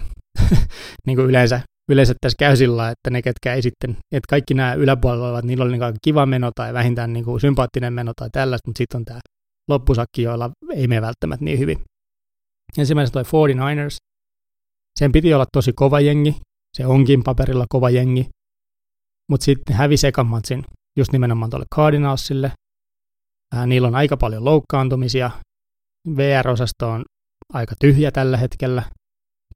[1.07, 4.75] niin kuin yleensä yleensä tässä käy sillä että ne, ketkä ei sitten, että kaikki nämä
[4.75, 8.69] yläpuolella olevat, niillä on niin kiva meno tai vähintään niin kuin sympaattinen meno tai tällaista,
[8.69, 9.21] mutta sitten on tämä
[9.69, 11.79] loppusakki, joilla ei mene välttämättä niin hyvin.
[12.79, 13.97] Ensimmäisenä toi 49ers.
[14.99, 16.37] Sen piti olla tosi kova jengi,
[16.77, 18.29] se onkin paperilla kova jengi,
[19.31, 20.65] mutta sitten hävisi ekan matsin
[20.99, 22.53] just nimenomaan tuolle Cardinalsille.
[23.55, 25.31] Ää, niillä on aika paljon loukkaantumisia,
[26.17, 27.05] VR-osasto on
[27.53, 28.83] aika tyhjä tällä hetkellä.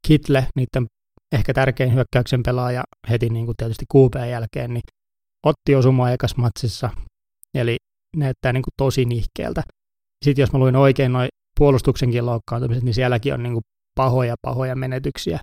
[0.06, 0.86] Kitle, niiden
[1.32, 4.82] ehkä tärkein hyökkäyksen pelaaja heti niin kuin tietysti QP jälkeen, niin
[5.46, 6.90] otti osumaa ekas matsissa,
[7.54, 7.76] eli
[8.16, 9.62] näyttää niin kuin tosi nihkeeltä.
[10.24, 11.28] Sitten jos mä luin oikein noin
[11.58, 13.62] puolustuksenkin loukkaantumiset, niin sielläkin on niin kuin
[13.94, 15.40] pahoja pahoja menetyksiä.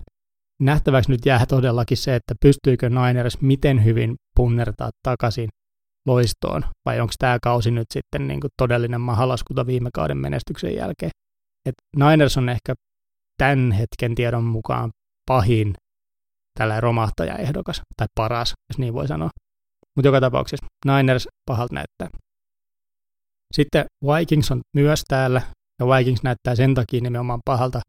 [0.60, 5.48] Nähtäväksi nyt jää todellakin se, että pystyykö Niners miten hyvin punnertaa takaisin
[6.06, 11.10] loistoon, vai onko tämä kausi nyt sitten niin kuin todellinen mahalaskuta viime kauden menestyksen jälkeen.
[11.66, 12.74] Et Niners on ehkä
[13.38, 14.90] tämän hetken tiedon mukaan
[15.26, 15.74] pahin
[16.58, 19.30] tällä romahtajaehdokas, tai paras, jos niin voi sanoa.
[19.96, 22.08] Mutta joka tapauksessa Niners pahalta näyttää.
[23.54, 25.42] Sitten Vikings on myös täällä,
[25.80, 27.80] ja Vikings näyttää sen takia nimenomaan pahalta,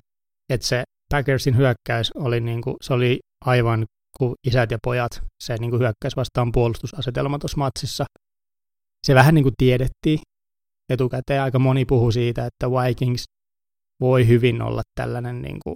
[0.49, 3.85] että se Packersin hyökkäys oli, niin kuin, se oli aivan
[4.21, 5.11] kuin isät ja pojat,
[5.43, 8.05] se niin kuin hyökkäys vastaan puolustusasetelma tuossa matsissa.
[9.07, 10.19] Se vähän niin kuin tiedettiin
[10.89, 13.23] etukäteen, aika moni puhui siitä, että Vikings
[14.01, 15.75] voi hyvin olla tällainen niin kuin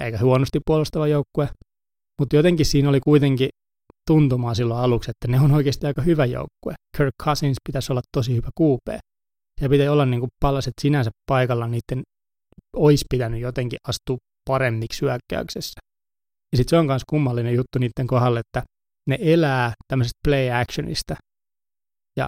[0.00, 1.48] eikä huonosti puolustava joukkue,
[2.20, 3.48] mutta jotenkin siinä oli kuitenkin
[4.10, 6.74] tuntumaa silloin aluksi, että ne on oikeasti aika hyvä joukkue.
[6.96, 9.00] Kirk Cousins pitäisi olla tosi hyvä QP.
[9.60, 12.02] Ja pitäisi olla niin kuin palaset sinänsä paikalla, niiden
[12.76, 14.16] olisi pitänyt jotenkin astua
[14.48, 15.80] paremmiksi hyökkäyksessä.
[16.54, 18.62] Ja sitten se on myös kummallinen juttu niiden kohdalle, että
[19.08, 21.14] ne elää tämmöisestä play actionista.
[22.18, 22.26] Ja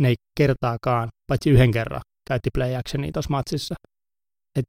[0.00, 3.74] ne ei kertaakaan, paitsi yhden kerran, käytti play actionia tuossa matsissa.
[4.58, 4.64] Et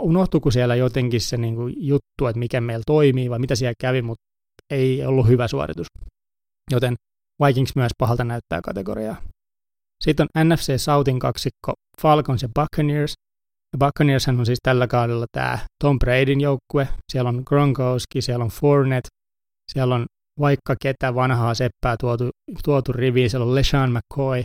[0.00, 4.02] unohtuuko siellä jotenkin se niin kuin juttu, että mikä meillä toimii vai mitä siellä kävi,
[4.02, 4.24] mutta
[4.70, 5.86] ei ollut hyvä suoritus.
[6.70, 6.94] Joten
[7.46, 9.22] Vikings myös pahalta näyttää kategoriaa.
[10.04, 13.14] Sitten on NFC Southin kaksikko Falcons ja Buccaneers.
[13.78, 16.88] Buccaneers on siis tällä kaudella tämä Tom Bradyn joukkue.
[17.12, 19.08] Siellä on Gronkowski, siellä on Fournette,
[19.72, 20.06] siellä on
[20.40, 22.30] vaikka ketä vanhaa seppää tuotu,
[22.64, 24.42] tuotu riviin, siellä on LeSean McCoy,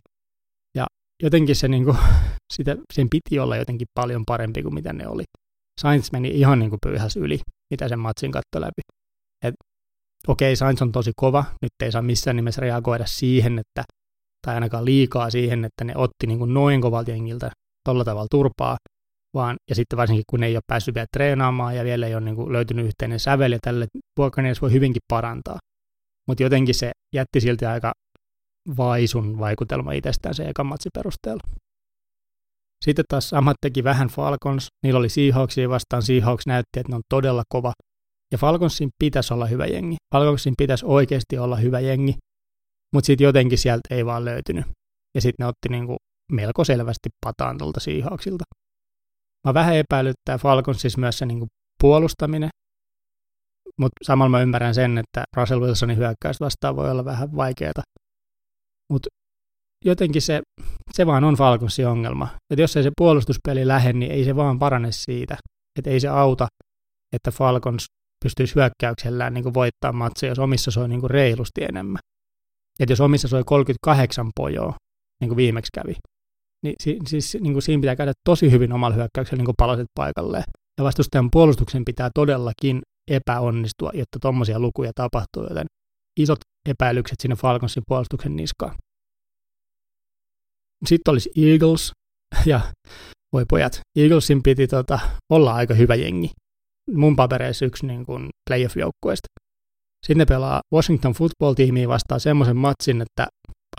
[0.75, 0.85] ja
[1.23, 1.97] jotenkin se, niin kuin,
[2.53, 5.23] sitä, sen piti olla jotenkin paljon parempi kuin mitä ne oli.
[5.81, 7.39] Sainz meni ihan niin pyyhäs yli,
[7.71, 8.81] mitä sen matsin katto läpi.
[9.43, 9.53] Et,
[10.27, 13.83] okei, Sainz on tosi kova, nyt ei saa missään nimessä reagoida siihen, että,
[14.45, 17.51] tai ainakaan liikaa siihen, että ne otti niin kuin noin kovalta jengiltä
[17.83, 18.77] tolla tavalla turpaa,
[19.35, 22.35] vaan, ja sitten varsinkin kun ei ole päässyt vielä treenaamaan ja vielä ei ole niin
[22.35, 25.59] kuin löytynyt yhteinen sävel ja tälle Buccaneers voi hyvinkin parantaa.
[26.27, 27.93] Mutta jotenkin se jätti silti aika
[28.77, 31.41] vaisun vaikutelma itsestään se ekan matsi perusteella.
[32.85, 37.01] Sitten taas samat teki vähän Falcons, niillä oli Seahawksia vastaan, Seahawks näytti, että ne on
[37.09, 37.73] todella kova.
[38.31, 39.95] Ja Falconsin pitäisi olla hyvä jengi.
[40.15, 42.13] Falconsin pitäisi oikeasti olla hyvä jengi,
[42.93, 44.65] mutta sitten jotenkin sieltä ei vaan löytynyt.
[45.15, 45.97] Ja sitten ne otti niinku
[46.31, 48.43] melko selvästi pataan tuolta Seahawksilta.
[49.45, 51.47] Mä vähän epäilyttää Falconsissa myös se niinku
[51.81, 52.49] puolustaminen,
[53.79, 57.83] mutta samalla mä ymmärrän sen, että Russell Wilsonin hyökkäys vastaan voi olla vähän vaikeaa.
[58.91, 59.09] Mutta
[59.85, 60.41] jotenkin se,
[60.93, 62.27] se vaan on Falconsin ongelma.
[62.53, 65.37] Että jos ei se puolustuspeli lähde, niin ei se vaan parane siitä.
[65.79, 66.47] Että ei se auta,
[67.15, 67.85] että Falcons
[68.23, 71.99] pystyisi hyökkäyksellään niin voittaa matseja, jos omissa soi niin reilusti enemmän.
[72.79, 74.75] Että jos omissa soi 38 pojoa,
[75.21, 75.95] niin kuin viimeksi kävi,
[76.65, 80.43] niin, si, siis, niin kuin siinä pitää käydä tosi hyvin omalla hyökkäyksellä niin palaset paikalleen.
[80.77, 85.65] Ja vastustajan puolustuksen pitää todellakin epäonnistua, jotta tuommoisia lukuja tapahtuu, joten
[86.19, 88.75] isot epäilykset sinne Falconsin puolustuksen niskaan.
[90.85, 91.91] Sitten olisi Eagles,
[92.51, 92.61] ja
[93.33, 94.99] voi pojat, Eaglesin piti tota,
[95.29, 96.31] olla aika hyvä jengi.
[96.91, 99.27] Mun papereissa yksi niin kuin playoff-joukkueesta.
[100.05, 103.27] Sitten ne pelaa Washington football-tiimiä vastaan semmoisen matsin, että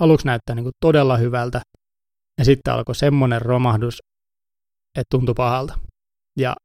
[0.01, 1.61] aluksi näyttää niin kuin todella hyvältä,
[2.38, 3.99] ja sitten alkoi semmoinen romahdus,
[4.99, 5.79] että tuntui pahalta.
[6.38, 6.57] Ja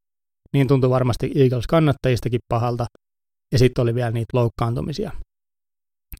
[0.52, 2.86] niin tuntui varmasti Eagles kannattajistakin pahalta,
[3.52, 5.12] ja sitten oli vielä niitä loukkaantumisia.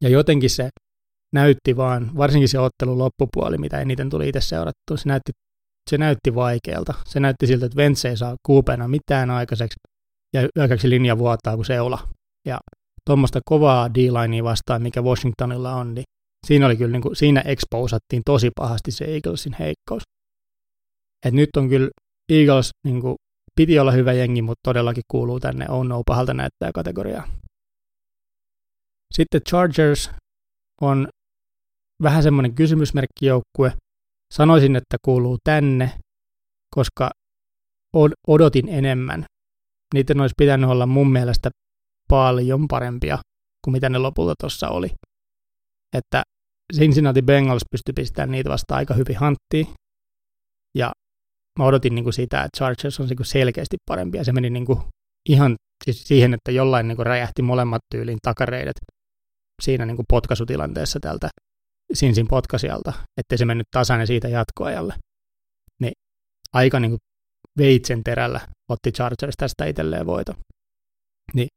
[0.01, 0.69] Ja jotenkin se
[1.35, 5.33] näytti vaan, varsinkin se ottelun loppupuoli, mitä eniten tuli itse seurattua, se näytti,
[5.91, 6.95] se näytti vaikealta.
[7.05, 9.77] Se näytti siltä, että Vence ei saa kuupeena mitään aikaiseksi,
[10.35, 12.09] ja hyökkäyksi linja vuotaa kuin seula.
[12.47, 12.59] Ja
[13.07, 13.97] tuommoista kovaa d
[14.43, 16.05] vastaan, mikä Washingtonilla on, niin
[16.47, 20.03] siinä oli kyllä, niin kuin, siinä exposattiin tosi pahasti se Eaglesin heikkous.
[21.27, 21.91] Et nyt on kyllä
[22.33, 23.17] Eagles niin kuin,
[23.57, 27.29] piti olla hyvä jengi, mutta todellakin kuuluu tänne on no pahalta näyttää kategoriaa.
[29.15, 30.11] Sitten Chargers
[30.81, 31.09] on
[32.03, 33.73] vähän semmoinen kysymysmerkkijoukkue.
[34.35, 35.93] Sanoisin, että kuuluu tänne,
[36.75, 37.11] koska
[38.27, 39.25] odotin enemmän.
[39.95, 41.51] Niiden olisi pitänyt olla mun mielestä
[42.09, 43.19] paljon parempia
[43.65, 44.89] kuin mitä ne lopulta tuossa oli.
[45.97, 46.23] Että
[46.77, 49.67] Cincinnati Bengals pystyi pistämään niitä vasta aika hyvin hanttiin.
[50.79, 50.93] Ja
[51.59, 54.19] mä odotin niin kuin sitä, että Chargers on niin selkeästi parempi.
[54.19, 54.79] Ja se meni niin kuin
[55.29, 58.77] ihan siis siihen, että jollain niin kuin räjähti molemmat tyyliin takareidet
[59.63, 61.29] siinä niin kuin potkaisutilanteessa tältä
[61.93, 64.95] Sinsin potkasijalta, ettei se mennyt tasainen siitä jatkoajalle.
[65.81, 65.93] Niin
[66.53, 66.99] aika niin kuin
[67.59, 70.35] veitsen terällä otti Chargers tästä itselleen voito.
[71.35, 71.49] Niin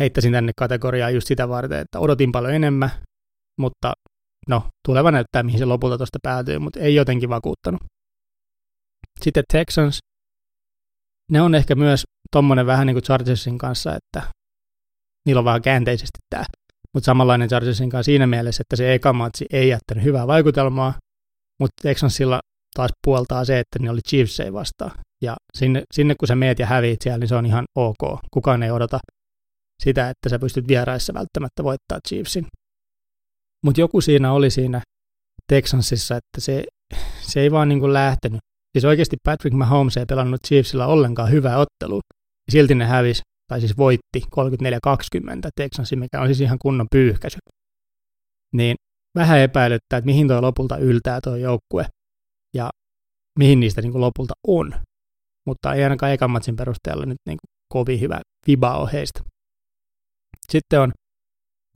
[0.00, 2.90] heittäisin tänne kategoriaa just sitä varten, että odotin paljon enemmän,
[3.58, 3.92] mutta
[4.48, 7.82] no, tuleva näyttää, mihin se lopulta tuosta päätyy, mutta ei jotenkin vakuuttanut.
[9.20, 9.98] Sitten Texans,
[11.30, 14.22] ne on ehkä myös tommonen vähän niin kuin Chargersin kanssa, että
[15.26, 16.44] niillä on vähän käänteisesti tämä
[16.94, 20.94] mutta samanlainen Chargersin kanssa siinä mielessä, että se eka matsi ei jättänyt hyvää vaikutelmaa,
[21.60, 22.40] mutta Texansilla
[22.74, 24.90] taas puoltaa se, että ne oli Chiefs ei vastaan.
[25.22, 28.20] Ja sinne, sinne kun sä meet ja häviit siellä, niin se on ihan ok.
[28.30, 28.98] Kukaan ei odota
[29.82, 32.46] sitä, että sä pystyt vieraissa välttämättä voittaa Chiefsin.
[33.64, 34.80] Mutta joku siinä oli siinä
[35.48, 36.64] Texansissa, että se,
[37.20, 38.40] se ei vaan niin kuin lähtenyt.
[38.72, 42.00] Siis oikeasti Patrick Mahomes ei pelannut Chiefsillä ollenkaan hyvää ottelua.
[42.50, 47.38] Silti ne hävisi tai siis voitti 34-20 Texansin, mikä on siis ihan kunnon pyyhkäisy.
[48.52, 48.76] Niin
[49.14, 51.86] vähän epäilyttää, että mihin tuo lopulta yltää tuo joukkue
[52.54, 52.70] ja
[53.38, 54.74] mihin niistä niin kuin lopulta on.
[55.46, 59.20] Mutta ei ainakaan ekan matsin perusteella nyt niin kuin kovin hyvä viba heistä.
[60.50, 60.92] Sitten on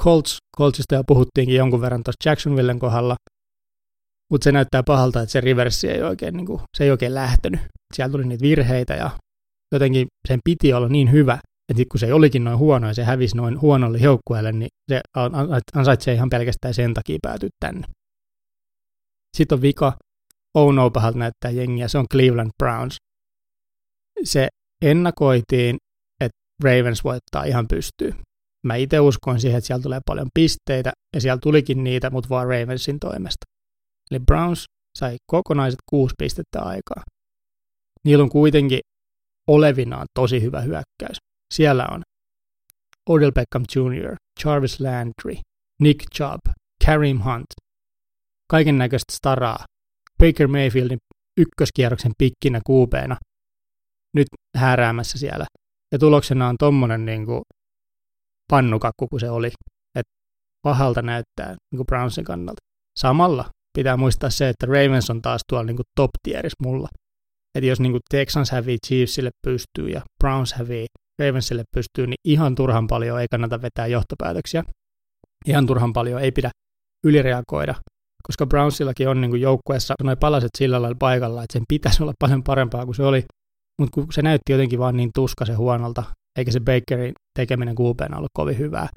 [0.02, 0.36] Colts.
[0.58, 3.16] Coltsista jo puhuttiinkin jonkun verran tuossa Jacksonvillen kohdalla,
[4.32, 7.60] mutta se näyttää pahalta, että se reversi ei oikein, niin kuin, se ei oikein lähtenyt.
[7.94, 9.10] Siellä tuli niitä virheitä ja
[9.72, 13.36] jotenkin sen piti olla niin hyvä, että kun se olikin noin huono ja se hävisi
[13.36, 15.00] noin huonolle joukkueelle, niin se
[15.74, 17.86] ansaitsee ihan pelkästään sen takia päätyä tänne.
[19.36, 19.92] Sitten on vika,
[20.54, 22.96] oh no, pahalta näyttää jengiä, se on Cleveland Browns.
[24.24, 24.48] Se
[24.84, 25.76] ennakoitiin,
[26.20, 28.12] että Ravens voittaa ihan pystyy.
[28.66, 32.46] Mä itse uskoin siihen, että siellä tulee paljon pisteitä, ja siellä tulikin niitä, mutta vaan
[32.46, 33.46] Ravensin toimesta.
[34.10, 34.64] Eli Browns
[34.98, 37.02] sai kokonaiset kuusi pistettä aikaa.
[38.04, 38.80] Niillä on kuitenkin
[39.48, 41.18] olevinaan tosi hyvä hyökkäys.
[41.54, 42.02] Siellä on
[43.08, 45.42] Odell Beckham Jr., Jarvis Landry,
[45.80, 46.40] Nick Chubb,
[46.86, 47.46] Kareem Hunt,
[48.50, 49.64] kaiken näköistä staraa,
[50.18, 50.98] Baker Mayfieldin
[51.40, 53.16] ykköskierroksen pikkinä kuupeena,
[54.14, 55.46] nyt hääräämässä siellä.
[55.92, 57.42] Ja tuloksena on tommonen niin kuin
[58.50, 59.50] pannukakku kuin se oli.
[59.98, 60.12] Että
[60.62, 62.60] pahalta näyttää niin kuin Brownsin kannalta.
[62.98, 63.44] Samalla
[63.78, 66.88] pitää muistaa se, että Ravens on taas tuolla niin kuin top tieris mulla.
[67.54, 70.86] Että jos niin kuin Texans hävii Chiefsille pystyy ja Browns hävii
[71.22, 74.64] Ravensille pystyy, niin ihan turhan paljon ei kannata vetää johtopäätöksiä.
[75.46, 76.50] Ihan turhan paljon ei pidä
[77.06, 77.74] ylireagoida,
[78.26, 82.12] koska Brownsillakin on niin kuin joukkueessa noin palaset sillä lailla paikalla, että sen pitäisi olla
[82.18, 83.24] paljon parempaa kuin se oli,
[83.80, 86.04] mutta kun se näytti jotenkin vaan niin tuskaisen huonolta,
[86.38, 88.88] eikä se Bakerin tekeminen kuupeena ollut kovin hyvää,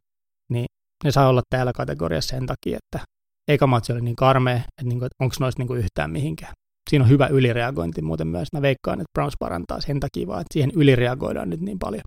[0.50, 0.66] niin
[1.04, 3.06] ne saa olla täällä kategoriassa sen takia, että
[3.48, 6.54] eka matsi oli niin karmea, että niin onko noista niin yhtään mihinkään.
[6.90, 8.48] Siinä on hyvä ylireagointi muuten myös.
[8.54, 12.04] Mä veikkaan, että Browns parantaa sen takia vaan, että siihen ylireagoidaan nyt niin paljon.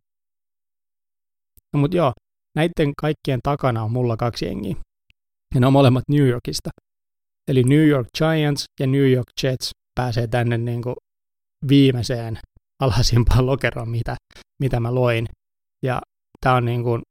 [1.72, 2.12] No mutta joo,
[2.56, 4.76] näiden kaikkien takana on mulla kaksi jengiä.
[5.54, 6.70] Ja ne on molemmat New Yorkista.
[7.48, 10.96] Eli New York Giants ja New York Jets pääsee tänne niin kuin
[11.68, 12.38] viimeiseen
[12.82, 14.16] alhaisimpaan lokeroon, mitä,
[14.60, 15.26] mitä mä loin.
[15.82, 16.00] Ja
[16.40, 17.02] tämä on niin kuin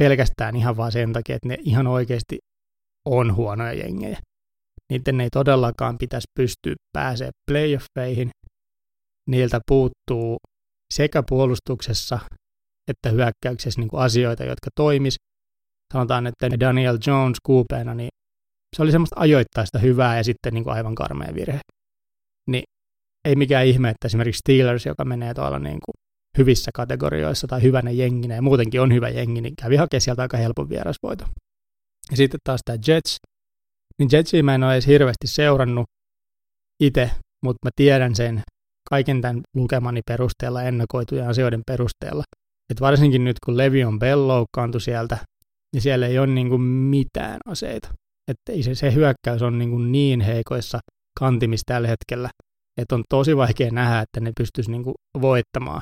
[0.00, 2.38] pelkästään ihan vaan sen takia, että ne ihan oikeasti
[3.06, 4.18] on huonoja jengejä.
[4.92, 8.30] Niiden ei todellakaan pitäisi pystyä pääsee playoffeihin.
[9.28, 10.36] Niiltä puuttuu
[10.94, 12.18] sekä puolustuksessa
[12.90, 15.16] että hyökkäyksessä niin kuin asioita, jotka toimis.
[15.92, 18.08] Sanotaan, että Daniel Jones kuupeena, niin
[18.76, 21.60] se oli semmoista ajoittaista hyvää ja sitten niin kuin aivan karmea virhe.
[22.50, 22.64] Niin
[23.26, 25.94] ei mikään ihme, että esimerkiksi Steelers, joka menee tuolla niin kuin
[26.38, 30.36] hyvissä kategorioissa tai hyvänä jenginä ja muutenkin on hyvä jengi, niin kävi hakemaan sieltä aika
[30.36, 31.24] helpon vierasvoito.
[32.10, 33.16] Ja sitten taas tämä Jets,
[33.98, 35.86] niin Jetsia mä en ole edes hirveästi seurannut
[36.82, 37.10] itse,
[37.44, 38.42] mutta mä tiedän sen
[38.90, 42.22] kaiken tämän lukemani perusteella, ennakoitujen asioiden perusteella.
[42.70, 45.18] Että varsinkin nyt kun Levi on Bell loukkaantui sieltä,
[45.74, 47.88] niin siellä ei ole niin kuin mitään aseita.
[48.30, 50.78] Että se, se hyökkäys on niin, kuin niin heikoissa
[51.18, 52.30] kantimissa tällä hetkellä,
[52.80, 55.80] että on tosi vaikea nähdä, että ne pystyisi niin kuin voittamaan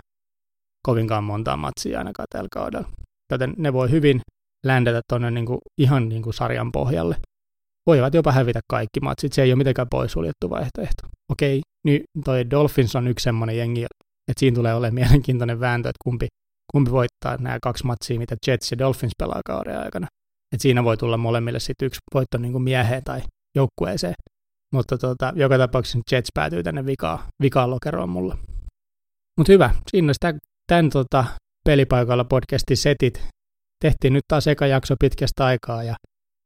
[0.87, 2.88] kovinkaan montaa matsia ainakaan tällä kaudella.
[3.33, 4.20] Joten ne voi hyvin
[4.66, 5.46] ländätä tuonne niin
[5.78, 7.16] ihan niin kuin sarjan pohjalle.
[7.87, 11.07] Voivat jopa hävitä kaikki matsit, se ei ole mitenkään poissuljettu vaihtoehto.
[11.33, 13.85] Okei, nyt toi Dolphins on yksi semmoinen jengi,
[14.28, 16.26] että siinä tulee olemaan mielenkiintoinen vääntö, että kumpi,
[16.72, 20.07] kumpi voittaa nämä kaksi matsia, mitä Jets ja Dolphins pelaa kauden aikana.
[20.52, 23.22] Et siinä voi tulla molemmille sitten yksi voitto niin kuin mieheen tai
[23.57, 24.14] joukkueeseen.
[24.74, 28.38] Mutta tota, joka tapauksessa Jets päätyy tänne vikaan, vikaan lokeroon mulla.
[29.38, 31.24] Mutta hyvä, siinä olisi tämän, tota,
[31.64, 33.26] pelipaikalla podcastin setit.
[33.80, 35.94] Tehtiin nyt taas eka jakso pitkästä aikaa ja,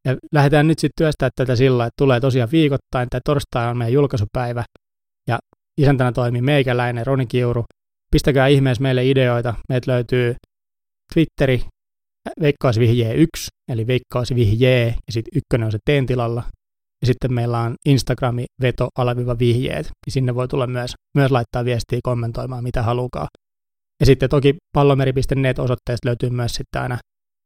[0.04, 3.08] ja lähdetään nyt sitten työstää tätä sillä, että tulee tosiaan viikoittain.
[3.10, 4.64] Tämä torstai on meidän julkaisupäivä
[5.28, 5.38] ja
[5.80, 7.64] isäntänä toimii meikäläinen Roni Kiuru.
[8.12, 9.54] Pistäkää ihmeessä meille ideoita.
[9.68, 10.34] Meitä löytyy
[11.14, 11.62] Twitteri,
[12.40, 16.42] veikkausvihjee 1, eli veikkausvihjee, ja sitten ykkönen on se teen tilalla.
[17.02, 21.64] Ja sitten meillä on Instagrami veto alaviva vihjeet, ja sinne voi tulla myös, myös laittaa
[21.64, 23.28] viestiä kommentoimaan, mitä halukaa.
[24.00, 26.98] Ja sitten toki pallomeri.net osoitteesta löytyy myös sitten aina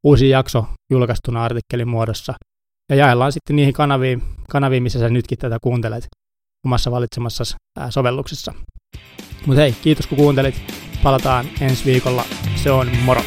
[0.04, 2.34] uusi jakso julkaistuna artikkelin muodossa.
[2.90, 6.06] Ja jaellaan sitten niihin kanaviin, kanaviin missä sä nytkin tätä kuuntelet
[6.66, 7.56] omassa valitsemassasi
[7.90, 8.54] sovelluksessa.
[9.46, 10.54] Mutta hei, kiitos kun kuuntelit.
[11.02, 12.24] Palataan ensi viikolla.
[12.56, 13.22] Se on moro!